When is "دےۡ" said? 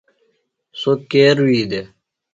1.69-1.87